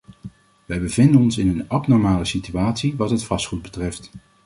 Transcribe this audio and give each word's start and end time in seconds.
Wij 0.65 0.79
bevinden 0.81 1.21
ons 1.21 1.37
in 1.37 1.47
een 1.47 1.69
abnormale 1.69 2.25
situatie 2.25 2.95
wat 2.95 3.09
het 3.09 3.23
vastgoed 3.23 3.61
betreft. 3.61 4.11